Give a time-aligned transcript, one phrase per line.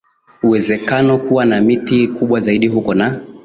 [0.43, 3.19] uwezekano kuwa na miti kubwa zaidi huko na